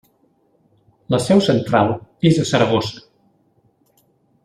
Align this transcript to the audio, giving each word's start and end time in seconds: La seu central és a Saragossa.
La 1.15 1.19
seu 1.27 1.43
central 1.49 1.91
és 2.33 2.41
a 2.41 2.47
Saragossa. 2.53 3.05